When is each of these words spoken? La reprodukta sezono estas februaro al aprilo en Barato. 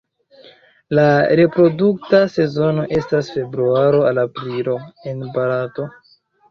La 0.99 1.03
reprodukta 1.41 2.23
sezono 2.37 2.87
estas 3.03 3.31
februaro 3.37 4.05
al 4.11 4.27
aprilo 4.27 4.81
en 5.15 5.27
Barato. 5.39 5.93